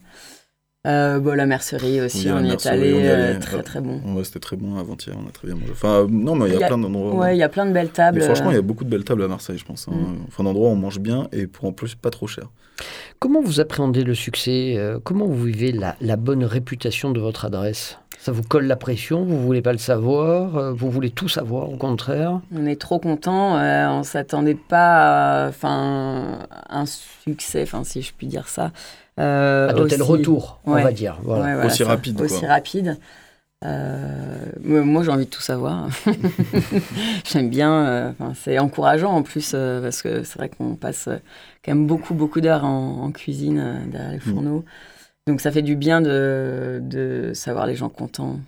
[0.88, 3.40] Euh, bon, la mercerie aussi, on y est mercerie, allé, on y est euh, allé.
[3.40, 4.02] très très bon.
[4.16, 5.72] Ouais, c'était très bon avant-hier, on a très bien mangé.
[5.74, 7.14] Enfin, euh, non, mais il y a, Il y a- plein d'endroits.
[7.14, 8.18] Ouais, il y a plein de belles tables.
[8.18, 9.88] Mais franchement, il y euh, a beaucoup de belles tables à Marseille, je pense.
[9.88, 9.92] hein.
[9.94, 10.26] Mm.
[10.28, 12.46] Enfin, d'endroits où on mange bien et pour en plus pas trop cher.
[13.20, 17.46] Comment vous appréhendez le succès euh, Comment vous vivez la, la bonne réputation de votre
[17.46, 18.00] adresse?
[18.18, 21.70] Ça vous colle la pression Vous voulez pas le savoir euh, Vous voulez tout savoir
[21.72, 22.40] au contraire?
[22.56, 23.56] On est trop content.
[23.58, 26.40] euh, on s'attendait pas, à, enfin,
[26.70, 28.72] un succès, enfin si je puis dire ça.
[29.20, 30.84] Euh, À de tels aussi- retours, on ouais.
[30.84, 31.20] va dire.
[31.24, 31.44] Voilà.
[31.44, 32.26] Ouais, voilà, Aussi ça, rapide, quoi.
[32.26, 32.98] Aussi rapide.
[33.64, 35.88] Euh, moi, j'ai envie de tout savoir.
[37.26, 37.86] J'aime bien.
[37.86, 41.18] euh, enfin, c'est encourageant en plus euh, parce que c'est vrai qu'on passe euh,
[41.64, 44.66] quand même beaucoup, beaucoup d'heures en, en cuisine euh, derrière les fourneaux.
[45.28, 48.40] Donc ça fait du bien de, de savoir les gens contents.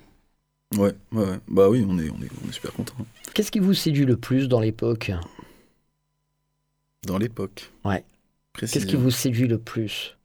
[0.75, 1.39] Ouais, ouais, ouais.
[1.47, 2.95] Bah oui, on est, on est, on est super content.
[3.35, 5.11] Qu'est-ce qui vous séduit le plus dans l'époque?
[7.05, 7.71] Dans l'époque?
[7.85, 8.03] Ouais.
[8.57, 10.17] Qu'est-ce qui vous séduit le plus?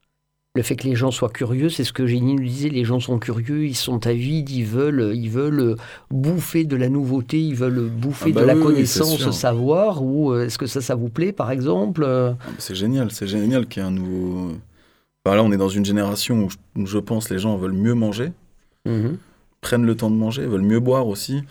[0.58, 2.98] Le fait que les gens soient curieux, c'est ce que Génie nous disait, les gens
[2.98, 5.76] sont curieux, ils sont avides, ils veulent, ils veulent
[6.10, 10.02] bouffer de la nouveauté, ils veulent bouffer Ah bah de la oui, oui, connaissance, savoir,
[10.02, 13.12] ou euh, est-ce que ça, ça vous plaît par exemple Euh, Ah, bah, C'est génial,
[13.12, 14.56] c'est génial qu'il y ait un nouveau.
[15.24, 17.70] Enfin, là, on est dans une génération où je, où je pense les gens veulent
[17.70, 18.32] mieux manger,
[18.84, 19.16] mhm.
[19.60, 21.44] prennent le temps de manger, veulent mieux boire aussi.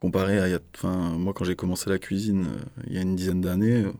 [0.00, 0.60] Comparé à.
[0.76, 3.92] Enfin, moi, quand j'ai commencé la cuisine euh, il y a une dizaine d'années, euh,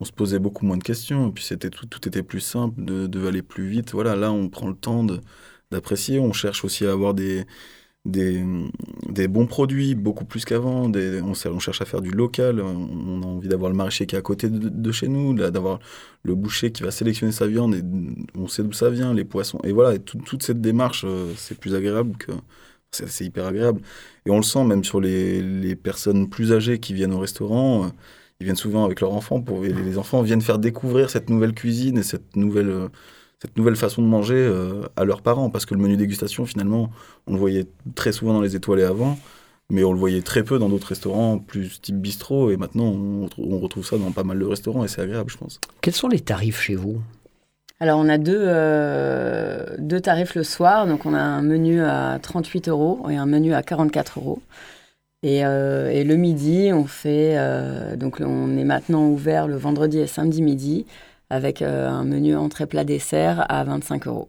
[0.00, 1.30] on se posait beaucoup moins de questions.
[1.32, 3.92] Puis, c'était tout, tout était plus simple, de, de aller plus vite.
[3.92, 5.04] Voilà, là, on prend le temps
[5.70, 6.18] d'apprécier.
[6.20, 7.44] On cherche aussi à avoir des.
[8.04, 8.44] Des,
[9.08, 10.84] des bons produits, beaucoup plus qu'avant.
[10.84, 12.60] On, on cherche à faire du local.
[12.60, 15.80] On, a envie d'avoir le maraîcher qui est à côté de, de chez nous, d'avoir
[16.22, 17.82] le boucher qui va sélectionner sa viande et
[18.36, 19.58] on sait d'où ça vient, les poissons.
[19.64, 22.30] Et voilà, toute cette démarche, euh, c'est plus agréable que.
[22.92, 23.80] C'est hyper agréable.
[24.24, 27.90] Et on le sent même sur les, les personnes plus âgées qui viennent au restaurant.
[28.40, 29.40] Ils viennent souvent avec leurs enfants.
[29.40, 32.88] Pour, et les enfants viennent faire découvrir cette nouvelle cuisine et cette nouvelle, euh,
[33.40, 35.48] cette nouvelle façon de manger euh, à leurs parents.
[35.50, 36.90] Parce que le menu dégustation, finalement,
[37.26, 39.18] on le voyait très souvent dans les étoilés avant.
[39.68, 42.50] Mais on le voyait très peu dans d'autres restaurants, plus type bistrot.
[42.50, 45.30] Et maintenant, on, retrouve- on retrouve ça dans pas mal de restaurants et c'est agréable,
[45.30, 45.60] je pense.
[45.80, 47.00] Quels sont les tarifs chez vous?
[47.80, 50.86] Alors, on a deux, euh, deux tarifs le soir.
[50.86, 54.40] Donc, on a un menu à 38 euros et un menu à 44 euros.
[55.22, 57.36] Et, euh, et le midi, on fait.
[57.38, 60.86] euh, donc, on est maintenant ouvert le vendredi et samedi midi
[61.30, 64.28] avec euh, un menu entrée plat dessert à 25 euros.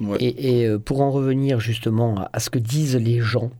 [0.00, 0.18] Ouais.
[0.20, 3.50] Et, et, pour en revenir justement à, ce que disent les gens,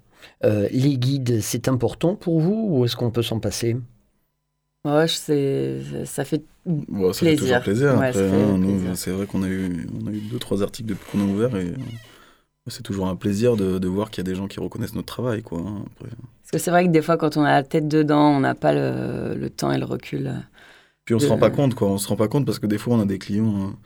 [0.45, 3.77] euh, les guides, c'est important pour vous ou est-ce qu'on peut s'en passer?
[4.85, 6.43] Ouais, sais, ça fait.
[6.67, 7.63] Bon, ça fait Plaisir.
[7.63, 7.99] toujours plaisir.
[8.01, 8.97] Ouais, Après, ça fait hein, nous, plaisir.
[8.97, 11.57] c'est vrai qu'on a eu, on a eu deux, trois articles depuis qu'on a ouvert
[11.57, 11.73] et
[12.69, 15.07] c'est toujours un plaisir de, de voir qu'il y a des gens qui reconnaissent notre
[15.15, 15.43] travail.
[15.43, 16.11] Quoi, hein, après.
[16.43, 18.55] Parce que c'est vrai que des fois, quand on a la tête dedans, on n'a
[18.55, 20.31] pas le, le temps et le recul.
[21.05, 21.31] Puis on se Euh.
[21.31, 21.89] rend pas compte, quoi.
[21.89, 23.79] On se rend pas compte parce que des fois, on a des clients hein,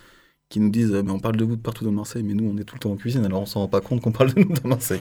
[0.48, 2.48] qui nous disent, euh, mais on parle de vous de partout dans Marseille, mais nous,
[2.48, 4.32] on est tout le temps en cuisine, alors on s'en rend pas compte qu'on parle
[4.32, 5.00] de nous dans Marseille.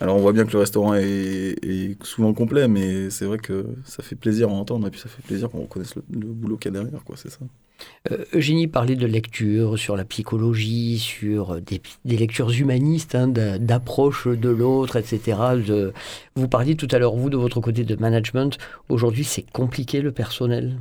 [0.00, 3.66] Alors on voit bien que le restaurant est, est souvent complet, mais c'est vrai que
[3.84, 6.56] ça fait plaisir à entendre et puis ça fait plaisir qu'on reconnaisse le, le boulot
[6.56, 7.16] qu'il y a derrière, quoi.
[7.16, 7.38] C'est ça.
[8.12, 13.58] Euh, Eugénie parlait de lecture sur la psychologie, sur des, des lectures humanistes, hein, d'a-
[13.58, 15.36] d'approche de l'autre, etc.
[15.66, 15.92] De-
[16.36, 18.58] Vous parliez tout à l'heure, vous, de votre côté de management.
[18.88, 20.76] Aujourd'hui, c'est compliqué le personnel?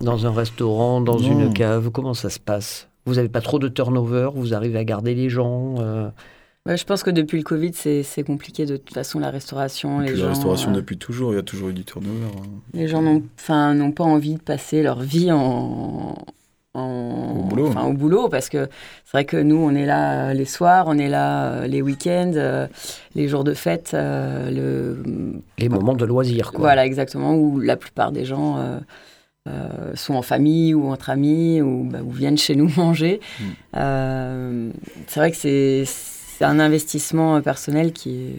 [0.00, 1.40] Dans un restaurant, dans Non.
[1.46, 2.88] une cave, comment ça se passe?
[3.06, 6.08] Vous n'avez pas trop de turnover Vous arrivez à garder les gens euh,
[6.66, 9.98] Ouais, je pense que depuis le Covid, c'est compliqué de toute façon la restauration.
[9.98, 12.26] Les gens, la restauration euh, depuis toujours, il y a toujours eu du turnover.
[12.26, 12.48] hein.
[12.72, 16.14] les gens n'ont pas envie de passer leur vie en,
[16.74, 17.66] en- Au boulot.
[17.66, 18.68] enfin, au boulot parce que
[19.04, 21.82] c'est vrai que nous, on est là euh, les soirs, on est là euh, les
[21.82, 22.68] week-ends, euh,
[23.16, 25.02] les jours de fête, euh, le,
[25.58, 26.60] Les moments de loisirs, quoi.
[26.60, 28.56] Voilà, exactement, où la plupart des gens
[29.48, 33.20] euh, sont en famille ou entre amis ou, bah, ou viennent chez nous manger.
[33.40, 33.44] Mm.
[33.76, 34.70] Euh,
[35.08, 38.38] c'est vrai que c'est c'est un investissement personnel qui est,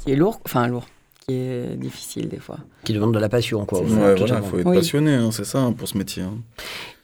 [0.00, 0.86] qui est lourd, enfin lourd,
[1.30, 2.58] qui est difficile des fois.
[2.84, 3.80] Qui demande de la passion, quoi.
[3.80, 4.76] Ouais, voilà, il faut être Oui.
[4.76, 6.22] passionné, hein, c'est ça, hein, pour ce métier.
[6.22, 6.34] hein.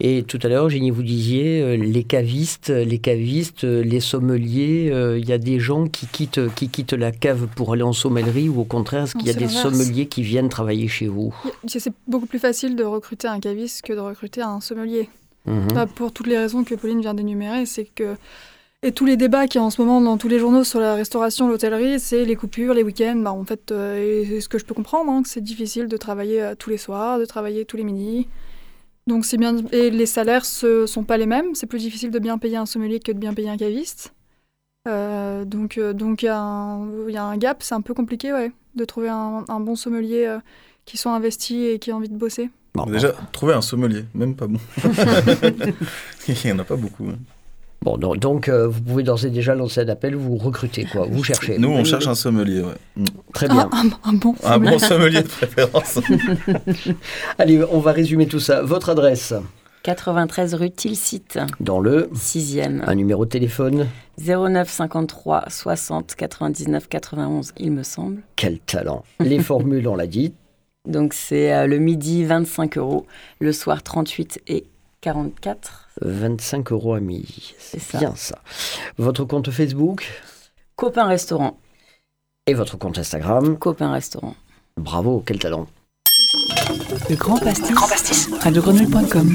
[0.00, 4.90] Et tout à l'heure, Génie, vous disiez, euh, les cavistes, les cavistes, euh, les sommeliers,
[4.92, 7.92] euh, il y a des gens qui quittent, qui quittent la cave pour aller en
[7.92, 11.34] sommellerie ou au contraire, est-ce qu'il y a des sommeliers qui viennent travailler chez vous?
[11.66, 15.08] C'est beaucoup plus facile de recruter un caviste que de recruter un sommelier.
[15.46, 15.68] Mhm.
[15.74, 18.16] Bah, pour toutes les raisons que Pauline vient d'énumérer, c'est que.
[18.82, 20.78] Et tous les débats qu'il y a en ce moment dans tous les journaux sur
[20.80, 23.16] la restauration, l'hôtellerie, c'est les coupures, les week-ends.
[23.16, 26.42] Bah, en fait, euh, ce que je peux comprendre, hein, que c'est difficile de travailler
[26.42, 28.28] euh, tous les soirs, de travailler tous les midis.
[29.06, 29.56] Donc c'est bien.
[29.72, 31.54] Et les salaires ne sont pas les mêmes.
[31.54, 34.12] C'est plus difficile de bien payer un sommelier que de bien payer un caviste.
[34.88, 37.80] Euh, donc euh, donc il y, a un- il y a un gap, c'est un
[37.80, 40.38] peu compliqué, ouais, de trouver un, un bon sommelier euh,
[40.84, 42.50] qui soit investi et qui a envie de bosser.
[42.86, 44.58] Déjà, trouver un sommelier, même pas bon.
[46.28, 47.06] il n'y en a pas beaucoup.
[47.08, 47.16] hein.
[47.82, 51.06] Bon, donc, donc, euh, vous pouvez d'ores et déjà lancer un appel, vous recrutez, quoi,
[51.10, 51.58] vous cherchez.
[51.58, 52.74] Nous, on cherche un sommelier, ouais.
[52.96, 53.04] Mm.
[53.34, 53.68] Très bien.
[53.72, 54.70] Un, un- un bon Un sommelier.
[54.70, 55.98] bon sommelier de préférence.
[57.38, 58.62] Allez, on va résumer tout ça.
[58.62, 59.34] Votre adresse
[59.82, 63.86] 93 rue Tilsit, dans le 6e, un numéro de téléphone.
[64.18, 68.22] 09 53 60 99 91, il me semble.
[68.34, 69.04] Quel talent.
[69.20, 70.34] Les formules, on l'a dit.
[70.88, 73.06] Donc c'est euh, le midi 25 euros,
[73.40, 74.64] le soir 38 et
[75.02, 75.85] 44.
[76.02, 77.54] 25 euros à midi.
[77.58, 78.38] C'est bien ça.
[78.98, 80.06] Votre compte Facebook?
[80.76, 81.58] Copain restaurant.
[82.46, 83.58] Et votre compte Instagram?
[83.58, 84.36] Copain Restaurant.
[84.76, 85.66] Bravo, quel talent.
[87.08, 87.74] Le Grand Pastis.
[87.74, 88.28] Grand Pastis.
[88.40, 89.32] Radiogrenouille.com.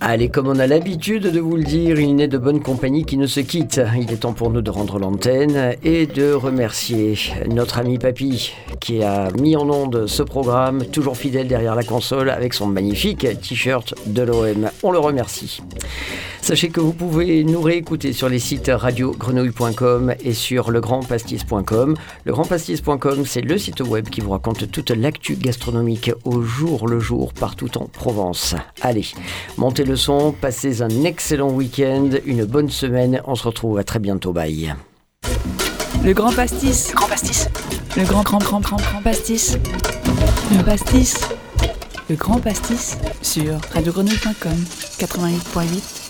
[0.00, 3.16] Allez, comme on a l'habitude de vous le dire, il n'est de bonne compagnie qui
[3.16, 3.80] ne se quitte.
[3.98, 7.16] Il est temps pour nous de rendre l'antenne et de remercier
[7.48, 12.28] notre ami Papy qui a mis en onde ce programme, toujours fidèle derrière la console
[12.28, 14.70] avec son magnifique t-shirt de l'OM.
[14.82, 15.62] On le remercie.
[16.44, 21.96] Sachez que vous pouvez nous réécouter sur les sites radiogrenouille.com et sur legrandpastis.com.
[22.26, 27.32] Legrandpastis.com, c'est le site web qui vous raconte toute l'actu gastronomique au jour le jour
[27.32, 28.54] partout en Provence.
[28.82, 29.06] Allez,
[29.56, 33.22] montez le son, passez un excellent week-end, une bonne semaine.
[33.24, 34.34] On se retrouve à très bientôt.
[34.34, 34.74] Bye.
[36.04, 36.90] Le Grand Pastis.
[36.90, 37.48] Le Grand Pastis.
[37.96, 39.56] Le Grand Grand Grand Grand Grand Pastis.
[40.54, 41.20] Le Pastis.
[42.10, 44.58] Le Grand Pastis sur radiogrenouille.com
[44.98, 46.03] 88.8